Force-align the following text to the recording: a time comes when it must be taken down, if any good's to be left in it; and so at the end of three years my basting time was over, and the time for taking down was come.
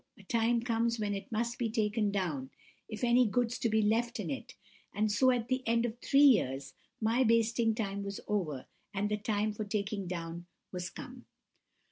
a 0.17 0.23
time 0.23 0.63
comes 0.63 0.99
when 0.99 1.13
it 1.13 1.31
must 1.31 1.59
be 1.59 1.69
taken 1.69 2.09
down, 2.09 2.49
if 2.89 3.03
any 3.03 3.23
good's 3.23 3.59
to 3.59 3.69
be 3.69 3.83
left 3.83 4.19
in 4.19 4.31
it; 4.31 4.55
and 4.95 5.11
so 5.11 5.29
at 5.29 5.47
the 5.47 5.61
end 5.67 5.85
of 5.85 5.95
three 5.99 6.21
years 6.23 6.73
my 6.99 7.23
basting 7.23 7.75
time 7.75 8.01
was 8.01 8.19
over, 8.27 8.65
and 8.95 9.09
the 9.11 9.17
time 9.17 9.53
for 9.53 9.63
taking 9.63 10.07
down 10.07 10.47
was 10.71 10.89
come. 10.89 11.25